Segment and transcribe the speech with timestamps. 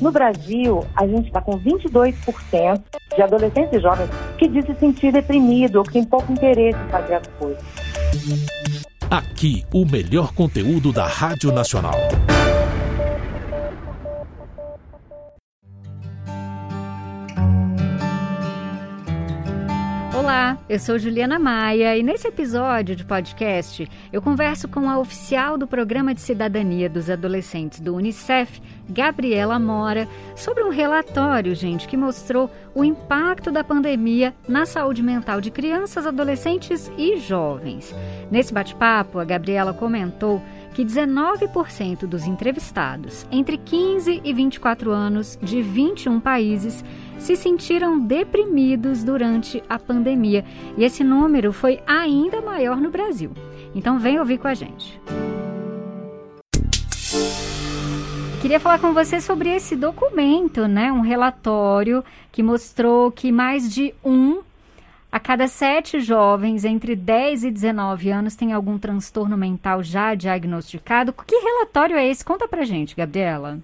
[0.00, 2.82] No Brasil, a gente está com 22%
[3.14, 4.08] de adolescentes e jovens
[4.38, 7.62] que diz se sentir deprimido ou que tem pouco interesse em fazer as coisas.
[9.10, 11.98] Aqui, o melhor conteúdo da Rádio Nacional.
[20.70, 25.66] Eu sou Juliana Maia e nesse episódio de podcast eu converso com a oficial do
[25.66, 32.48] Programa de Cidadania dos Adolescentes do Unicef, Gabriela Mora, sobre um relatório, gente, que mostrou
[32.72, 37.92] o impacto da pandemia na saúde mental de crianças, adolescentes e jovens.
[38.30, 40.40] Nesse bate-papo, a Gabriela comentou
[40.74, 46.84] que 19% dos entrevistados entre 15 e 24 anos de 21 países
[47.18, 50.44] se sentiram deprimidos durante a pandemia.
[50.76, 53.32] E esse número foi ainda maior no Brasil.
[53.74, 55.00] Então vem ouvir com a gente.
[58.40, 60.90] Queria falar com você sobre esse documento, né?
[60.90, 64.40] Um relatório que mostrou que mais de um
[65.12, 71.12] a cada sete jovens entre 10 e 19 anos tem algum transtorno mental já diagnosticado.
[71.12, 72.24] Que relatório é esse?
[72.24, 73.58] Conta pra gente, Gabriela.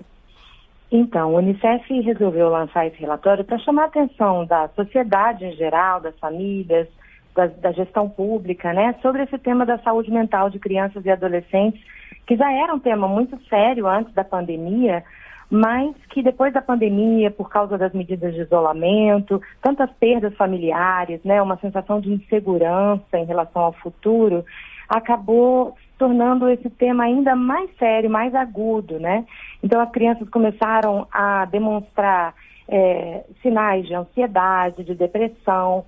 [0.90, 6.00] Então, o Unicef resolveu lançar esse relatório para chamar a atenção da sociedade em geral,
[6.00, 6.88] das famílias,
[7.34, 11.80] da, da, gestão pública, né, sobre esse tema da saúde mental de crianças e adolescentes,
[12.26, 15.04] que já era um tema muito sério antes da pandemia,
[15.50, 21.40] mas que depois da pandemia, por causa das medidas de isolamento, tantas perdas familiares, né,
[21.40, 24.44] uma sensação de insegurança em relação ao futuro,
[24.88, 29.24] acabou tornando esse tema ainda mais sério, mais agudo, né?
[29.62, 32.34] Então as crianças começaram a demonstrar
[32.68, 35.84] é, sinais de ansiedade, de depressão,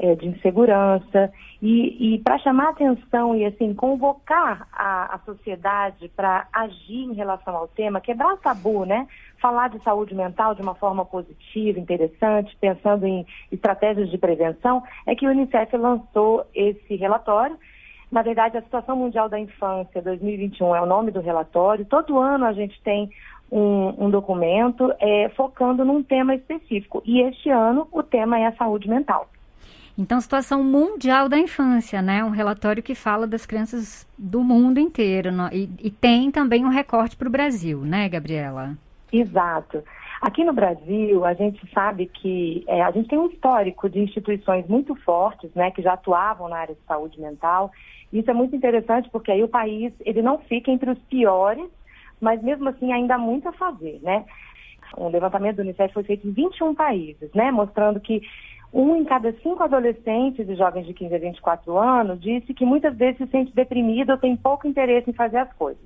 [0.00, 6.48] é, de insegurança e, e para chamar atenção e assim convocar a, a sociedade para
[6.50, 9.06] agir em relação ao tema, quebrar o tabu, né?
[9.38, 15.14] Falar de saúde mental de uma forma positiva, interessante, pensando em estratégias de prevenção, é
[15.14, 17.58] que o Unicef lançou esse relatório.
[18.10, 21.84] Na verdade, a Situação Mundial da Infância 2021 é o nome do relatório.
[21.84, 23.10] Todo ano a gente tem
[23.52, 27.02] um, um documento é, focando num tema específico.
[27.04, 29.28] E este ano o tema é a saúde mental.
[30.00, 32.24] Então, situação mundial da infância, né?
[32.24, 35.30] Um relatório que fala das crianças do mundo inteiro.
[35.30, 38.78] No, e, e, tem também um recorte para o Brasil, né, Gabriela?
[39.12, 39.84] Exato.
[40.22, 44.66] Aqui no Brasil, a gente sabe que é, a gente tem um histórico de instituições
[44.66, 47.70] muito fortes, né, que já atuavam na área de saúde mental.
[48.10, 51.68] Isso é muito interessante porque aí o país ele não fica entre os piores,
[52.18, 54.24] mas mesmo assim ainda há muito a fazer, né?
[54.96, 58.22] Um levantamento do Unicef foi feito em 21 países, né, mostrando que
[58.72, 62.96] um em cada cinco adolescentes e jovens de 15 a 24 anos disse que muitas
[62.96, 65.82] vezes se sente deprimido ou tem pouco interesse em fazer as coisas.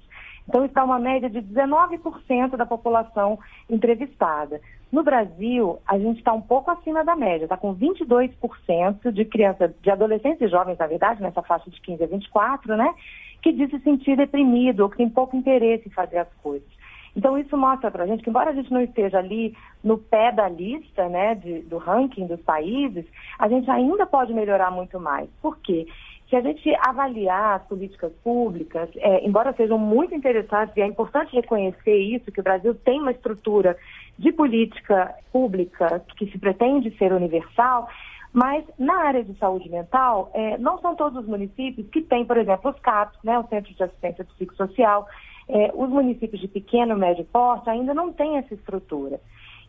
[0.46, 4.60] Então, está uma média de 19% da população entrevistada.
[4.92, 9.72] No Brasil, a gente está um pouco acima da média, está com 22% de crianças,
[9.80, 12.94] de adolescentes e jovens, na verdade, nessa faixa de 15 a 24, né,
[13.42, 16.68] que diz se sentir deprimido ou que tem pouco interesse em fazer as coisas.
[17.16, 20.32] Então, isso mostra para a gente que, embora a gente não esteja ali no pé
[20.32, 23.04] da lista, né, de, do ranking dos países,
[23.38, 25.28] a gente ainda pode melhorar muito mais.
[25.40, 25.86] Por quê?
[26.28, 31.36] Se a gente avaliar as políticas públicas, é, embora sejam muito interessantes, e é importante
[31.36, 33.76] reconhecer isso, que o Brasil tem uma estrutura
[34.18, 37.88] de política pública que se pretende ser universal,
[38.34, 42.36] mas na área de saúde mental, é, não são todos os municípios que têm, por
[42.36, 45.06] exemplo, os CAPs, né, o Centro de Assistência Psicossocial,
[45.48, 49.20] é, os municípios de pequeno, médio porte ainda não têm essa estrutura.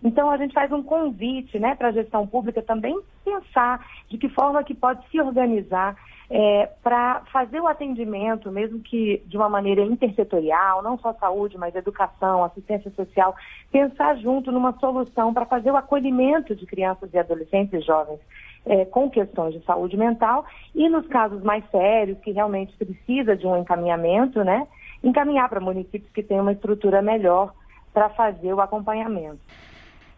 [0.03, 4.29] Então, a gente faz um convite né, para a gestão pública também pensar de que
[4.29, 5.95] forma que pode se organizar
[6.27, 11.75] é, para fazer o atendimento, mesmo que de uma maneira intersetorial, não só saúde, mas
[11.75, 13.35] educação, assistência social,
[13.71, 18.19] pensar junto numa solução para fazer o acolhimento de crianças e adolescentes e jovens
[18.65, 23.45] é, com questões de saúde mental e nos casos mais sérios, que realmente precisa de
[23.45, 24.67] um encaminhamento, né?
[25.03, 27.53] encaminhar para municípios que têm uma estrutura melhor
[27.93, 29.39] para fazer o acompanhamento.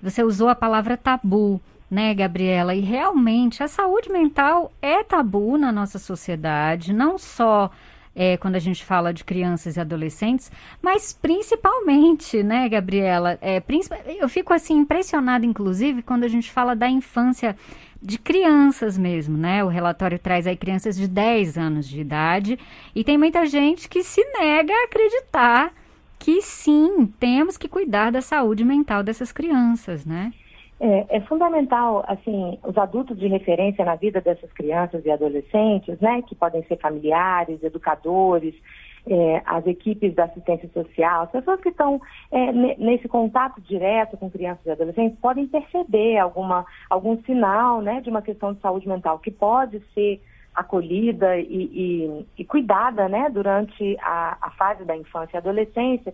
[0.02, 1.60] Você usou a palavra tabu,
[1.90, 2.74] né, Gabriela?
[2.74, 7.70] E realmente a saúde mental é tabu na nossa sociedade, não só
[8.19, 13.38] é, quando a gente fala de crianças e adolescentes, mas principalmente, né, Gabriela?
[13.40, 13.62] É,
[14.19, 17.56] eu fico assim impressionada, inclusive, quando a gente fala da infância
[18.02, 19.64] de crianças mesmo, né?
[19.64, 22.58] O relatório traz aí crianças de 10 anos de idade
[22.96, 25.74] e tem muita gente que se nega a acreditar
[26.18, 30.34] que sim, temos que cuidar da saúde mental dessas crianças, né?
[30.80, 36.22] É, é, fundamental, assim, os adultos de referência na vida dessas crianças e adolescentes, né,
[36.22, 38.54] que podem ser familiares, educadores,
[39.10, 42.00] é, as equipes da assistência social, as pessoas que estão
[42.32, 48.10] é, nesse contato direto com crianças e adolescentes podem perceber alguma, algum sinal né, de
[48.10, 50.22] uma questão de saúde mental que pode ser
[50.54, 56.14] acolhida e, e, e cuidada né, durante a, a, fase da infância e adolescência,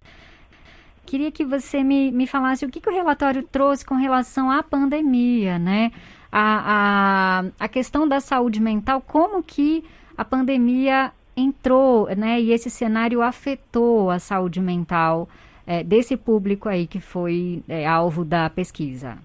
[1.08, 4.62] Queria que você me, me falasse o que, que o relatório trouxe com relação à
[4.62, 5.94] pandemia, né?
[6.30, 9.86] A, a, a questão da saúde mental, como que
[10.18, 12.42] a pandemia entrou, né?
[12.42, 15.30] E esse cenário afetou a saúde mental
[15.66, 19.18] é, desse público aí que foi é, alvo da pesquisa.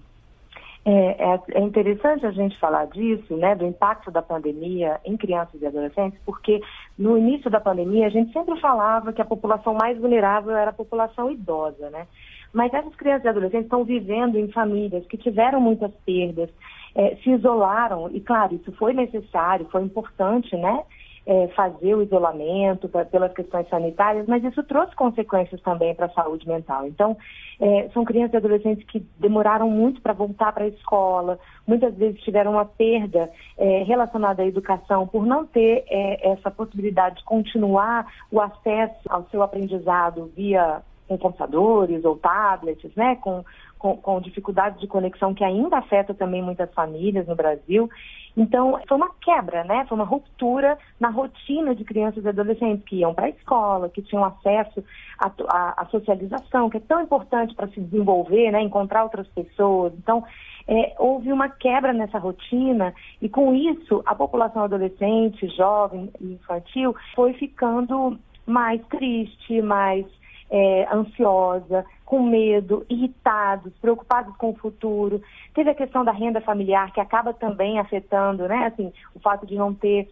[0.85, 5.61] É, é, é, interessante a gente falar disso, né, do impacto da pandemia em crianças
[5.61, 6.61] e adolescentes, porque
[6.97, 10.73] no início da pandemia a gente sempre falava que a população mais vulnerável era a
[10.73, 12.05] população idosa, né?
[12.51, 16.49] Mas essas crianças e adolescentes estão vivendo em famílias que tiveram muitas perdas,
[16.93, 20.83] é, se isolaram, e claro, isso foi necessário, foi importante, né?
[21.25, 26.13] É, fazer o isolamento pra, pelas questões sanitárias, mas isso trouxe consequências também para a
[26.13, 26.85] saúde mental.
[26.85, 27.17] Então,
[27.59, 32.21] é, são crianças e adolescentes que demoraram muito para voltar para a escola, muitas vezes
[32.21, 38.05] tiveram uma perda é, relacionada à educação por não ter é, essa possibilidade de continuar
[38.31, 43.43] o acesso ao seu aprendizado via com computadores ou tablets, né, com,
[43.83, 47.89] com, com dificuldades de conexão que ainda afeta também muitas famílias no Brasil.
[48.35, 49.85] Então, foi uma quebra, né?
[49.89, 54.01] Foi uma ruptura na rotina de crianças e adolescentes que iam para a escola, que
[54.01, 54.81] tinham acesso
[55.19, 58.61] à, socialização, que é tão importante para se desenvolver, né?
[58.61, 59.91] Encontrar outras pessoas.
[59.97, 60.23] Então,
[60.65, 66.95] é, houve uma quebra nessa rotina e, com isso, a população adolescente, jovem e infantil
[67.13, 70.05] foi ficando mais triste, mais
[70.49, 75.19] é, ansiosa, com medo, irritados, preocupados com o futuro.
[75.51, 78.67] Teve a questão da renda familiar, que acaba também afetando, né?
[78.67, 80.07] Assim, o fato de não ter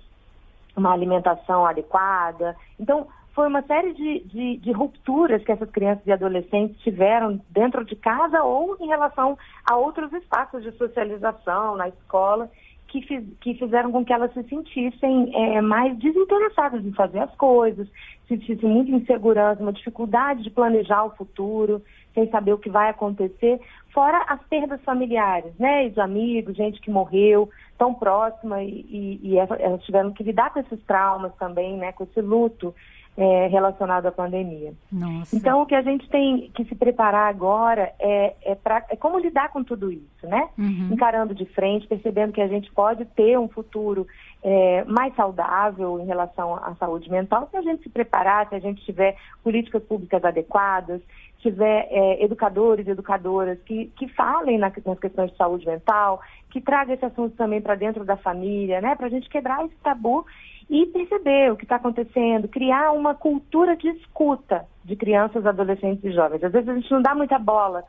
[0.76, 2.56] uma alimentação adequada.
[2.80, 3.06] Então,
[3.36, 7.96] foi uma série de, de, de, rupturas que essas crianças e adolescentes tiveram dentro de
[7.96, 12.50] casa ou em relação a outros espaços de socialização na escola
[12.92, 17.34] que, fiz, que fizeram com que elas se sentissem é, mais desinteressadas em fazer as
[17.36, 17.88] coisas,
[18.28, 21.82] sentissem muita insegurança, uma dificuldade de planejar o futuro,
[22.14, 23.62] sem saber o que vai acontecer,
[23.94, 25.88] fora as perdas familiares, né?
[25.88, 30.60] Os amigos, gente que morreu tão próxima e, e, e elas tiveram que lidar com
[30.60, 31.94] esses traumas também, né?
[31.94, 32.76] Com esse luto
[33.18, 34.74] é, relacionado à pandemia.
[34.92, 35.36] Nossa.
[35.36, 39.20] Então, o que a gente tem que se preparar agora é, é, pra, é como
[39.20, 40.50] lidar com tudo isso, né?
[40.58, 40.90] Uhum.
[40.92, 44.08] Encarando de frente, percebendo que a gente pode ter um futuro
[44.44, 48.60] é, mais saudável em relação à saúde mental, se a gente se preparar, se a
[48.60, 51.02] gente tiver políticas públicas adequadas,
[51.40, 56.62] tiver é, educadores e educadoras que, que falem na, nas questões de saúde mental, que
[56.62, 58.96] tragam esse assunto também para dentro da família, né?
[58.96, 60.26] Para a gente quebrar esse tabu
[60.72, 66.14] e perceber o que está acontecendo, criar uma cultura de escuta de crianças, adolescentes e
[66.14, 66.42] jovens.
[66.42, 67.84] Às vezes a gente não dá muita bola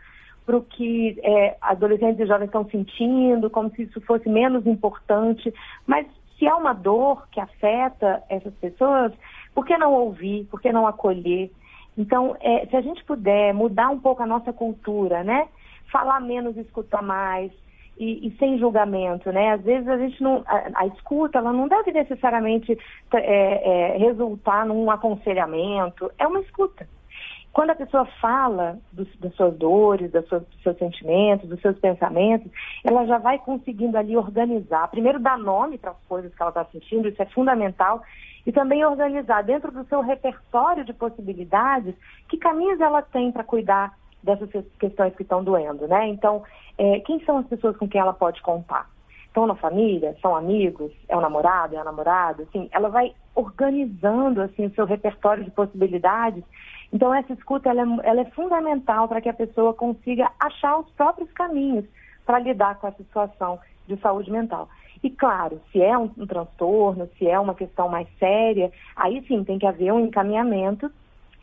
[0.44, 5.54] para o que é, adolescentes e jovens estão sentindo, como se isso fosse menos importante,
[5.86, 9.12] mas se é uma dor que afeta essas pessoas,
[9.54, 11.52] por que não ouvir, por que não acolher?
[11.96, 15.46] Então, é, se a gente puder mudar um pouco a nossa cultura, né?
[15.92, 17.52] Falar menos, escutar mais,
[17.98, 19.52] e, e, sem julgamento, né?
[19.52, 22.76] Às vezes a gente não, a, a escuta, ela não deve necessariamente
[23.14, 26.86] é, é, resultar num aconselhamento, é uma escuta.
[27.52, 31.78] Quando a pessoa fala dos, das suas dores, das suas, dos seus sentimentos, dos seus
[31.78, 32.50] pensamentos,
[32.82, 34.88] ela já vai conseguindo ali organizar.
[34.88, 38.02] Primeiro dar nome para as coisas que ela está sentindo, isso é fundamental,
[38.46, 41.94] e também organizar dentro do seu repertório de possibilidades
[42.28, 44.48] que caminhos ela tem para cuidar dessas
[44.78, 46.08] questões que estão doendo, né?
[46.08, 46.42] Então,
[46.78, 48.88] é, quem são as pessoas com quem ela pode contar?
[49.26, 50.16] Estão na família?
[50.20, 50.92] São amigos?
[51.08, 51.74] É o namorado?
[51.74, 52.42] É a namorada?
[52.42, 56.44] Assim, ela vai organizando assim o seu repertório de possibilidades.
[56.92, 60.90] Então, essa escuta ela é, ela é fundamental para que a pessoa consiga achar os
[60.90, 61.86] próprios caminhos
[62.26, 64.68] para lidar com essa situação de saúde mental.
[65.02, 69.42] E claro, se é um, um, transtorno, se é uma questão mais séria, aí sim
[69.42, 70.90] tem que haver um encaminhamento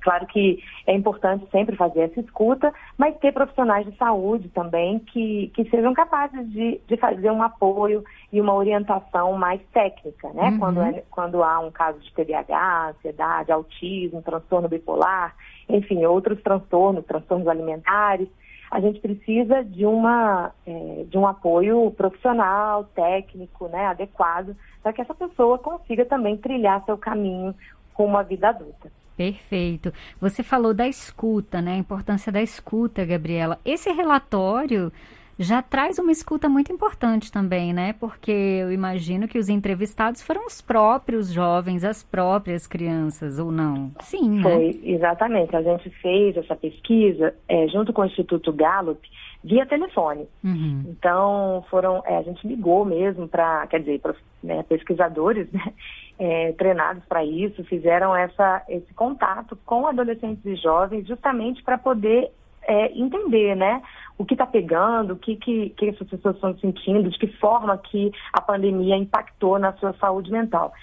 [0.01, 5.51] Claro que é importante sempre fazer essa escuta, mas ter profissionais de saúde também que,
[5.53, 10.49] que sejam capazes de, de fazer um apoio e uma orientação mais técnica, né?
[10.49, 10.59] Uhum.
[10.59, 15.35] Quando, é, quando há um caso de TDAH, ansiedade, autismo, transtorno bipolar,
[15.67, 18.27] enfim, outros transtornos, transtornos alimentares,
[18.71, 25.01] a gente precisa de, uma, é, de um apoio profissional, técnico, né, adequado, para que
[25.01, 27.53] essa pessoa consiga também trilhar seu caminho
[27.93, 28.91] com uma vida adulta.
[29.19, 29.91] Perfeito.
[30.21, 31.73] Você falou da escuta, né?
[31.73, 33.59] A importância da escuta, Gabriela.
[33.65, 34.93] Esse relatório
[35.37, 37.91] já traz uma escuta muito importante também, né?
[37.99, 43.91] Porque eu imagino que os entrevistados foram os próprios jovens, as próprias crianças, ou não?
[43.99, 44.41] Sim, né?
[44.41, 45.53] Foi, exatamente.
[45.53, 49.05] A gente fez essa pesquisa é, junto com o Instituto Gallup
[49.43, 50.27] via telefone.
[50.43, 50.83] Uhum.
[50.87, 55.73] Então, foram, é, a gente ligou mesmo para, quer dizer, pra, né, pesquisadores, né?
[56.17, 62.31] é, treinados para isso, fizeram essa, esse contato com adolescentes e jovens justamente para poder
[62.63, 63.81] é, entender, né?
[64.17, 67.77] O que está pegando, o que, que, que essas pessoas estão sentindo, de que forma
[67.77, 70.73] que a pandemia impactou na sua saúde mental.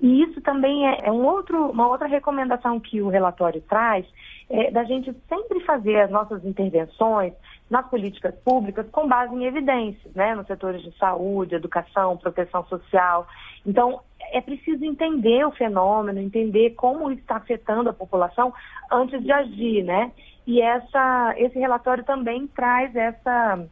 [0.00, 4.06] E isso também é, é um outro, uma outra recomendação que o relatório traz,
[4.48, 7.32] é, da gente sempre fazer as nossas intervenções
[7.68, 13.26] nas políticas públicas com base em evidências, né, nos setores de saúde, educação, proteção social.
[13.66, 14.00] Então,
[14.32, 18.52] é preciso entender o fenômeno, entender como está afetando a população
[18.90, 20.12] antes de agir, né?
[20.46, 23.66] E essa, esse relatório também traz essa,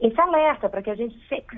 [0.00, 1.16] esse alerta para que a gente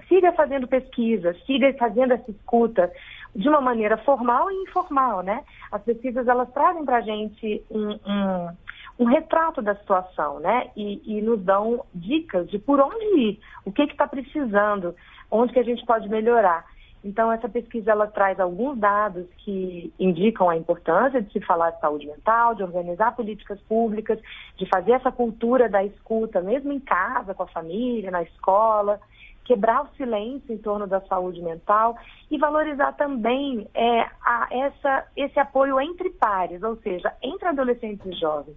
[0.08, 2.90] siga fazendo pesquisa, siga fazendo essa escuta
[3.34, 5.44] de uma maneira formal e informal, né?
[5.70, 8.56] As pesquisas elas trazem para a gente um, um,
[8.98, 10.70] um, retrato da situação, né?
[10.76, 14.94] E, e, nos dão dicas de por onde ir, o que está precisando,
[15.30, 16.64] onde que a gente pode melhorar.
[17.04, 21.80] Então, essa pesquisa ela traz alguns dados que indicam a importância de se falar de
[21.80, 24.18] saúde mental, de organizar políticas públicas,
[24.56, 29.00] de fazer essa cultura da escuta, mesmo em casa, com a família, na escola,
[29.44, 31.96] quebrar o silêncio em torno da saúde mental
[32.28, 38.12] e valorizar também é, a, essa, esse apoio entre pares, ou seja, entre adolescentes e
[38.18, 38.56] jovens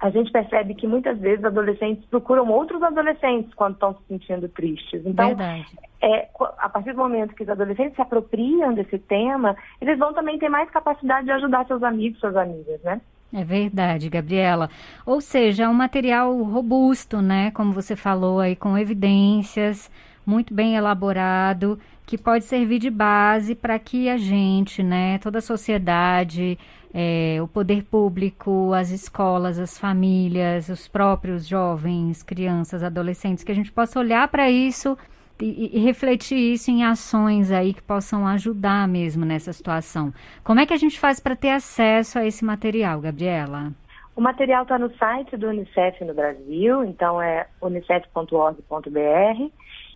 [0.00, 5.02] a gente percebe que muitas vezes adolescentes procuram outros adolescentes quando estão se sentindo tristes.
[5.04, 5.78] Então, Verdade.
[6.02, 10.38] É, a partir do momento que os adolescentes se apropriam desse tema, eles vão também
[10.38, 13.00] ter mais capacidade de ajudar seus amigos, suas amigas, né?
[13.32, 14.68] É verdade, Gabriela.
[15.04, 17.50] Ou seja, é um material robusto, né?
[17.50, 19.90] Como você falou aí, com evidências,
[20.26, 25.42] muito bem elaborado, que pode servir de base para que a gente, né, toda a
[25.42, 26.58] sociedade,
[26.92, 33.54] é, o poder público, as escolas, as famílias, os próprios jovens, crianças, adolescentes, que a
[33.54, 34.96] gente possa olhar para isso
[35.40, 40.12] e, e, refletir isso em ações aí que possam ajudar mesmo nessa situação.
[40.44, 43.72] Como é que a gente faz para ter acesso a esse material, Gabriela?
[44.14, 49.50] O material está no site do Unicef no Brasil, então é unicef.org.br.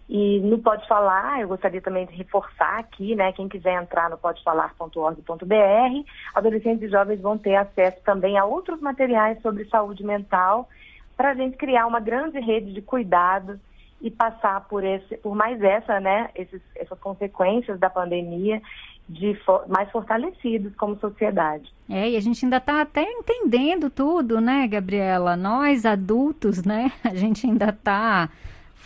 [0.09, 3.31] E no Pode Falar, eu gostaria também de reforçar aqui, né?
[3.33, 9.41] Quem quiser entrar no podefalar.org.br, adolescentes e jovens vão ter acesso também a outros materiais
[9.43, 10.69] sobre saúde mental,
[11.15, 13.59] para a gente criar uma grande rede de cuidados
[14.01, 18.63] e passar por, esse, por mais essa, né, esses, essas consequências da pandemia
[19.09, 21.71] de for, mais fortalecidos como sociedade.
[21.89, 25.37] É, e a gente ainda está até entendendo tudo, né, Gabriela?
[25.37, 28.31] Nós adultos, né, a gente ainda está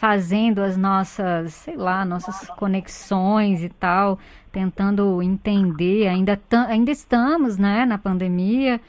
[0.03, 4.19] fazendo as nossas, sei lá, nossas conexões e tal,
[4.51, 6.09] tentando entender.
[6.09, 8.81] Ainda, ainda estamos, né, na pandemia,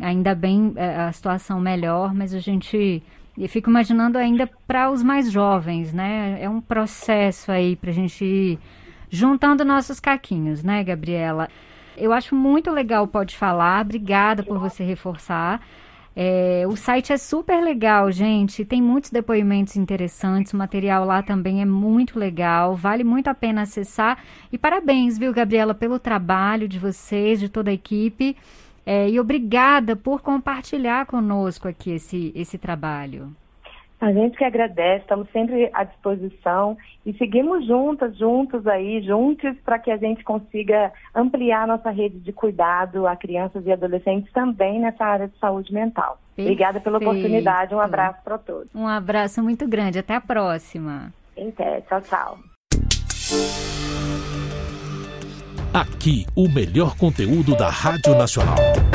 [0.00, 3.02] ainda bem é, a situação melhor, mas a gente
[3.36, 6.38] e fico imaginando ainda para os mais jovens, né?
[6.40, 8.58] É um processo aí para a gente ir
[9.10, 11.46] juntando nossos caquinhos, né, Gabriela?
[11.94, 13.82] Eu acho muito legal Pode Falar.
[13.82, 15.60] Obrigada por você reforçar.
[16.16, 18.64] É, o site é super legal, gente.
[18.64, 20.52] Tem muitos depoimentos interessantes.
[20.52, 22.76] O material lá também é muito legal.
[22.76, 24.22] Vale muito a pena acessar.
[24.52, 28.36] E parabéns, viu, Gabriela, pelo trabalho de vocês, de toda a equipe.
[28.86, 33.34] É, e obrigada por compartilhar conosco aqui esse, esse trabalho.
[34.00, 39.78] A gente que agradece, estamos sempre à disposição e seguimos juntas, juntos aí, juntos, para
[39.78, 45.04] que a gente consiga ampliar nossa rede de cuidado a crianças e adolescentes também nessa
[45.04, 46.18] área de saúde mental.
[46.36, 46.48] Perfeito.
[46.52, 48.68] Obrigada pela oportunidade, um abraço para todos.
[48.74, 51.12] Um abraço muito grande, até a próxima.
[51.36, 52.38] Até, tchau, tchau.
[55.72, 58.93] Aqui, o melhor conteúdo da Rádio Nacional.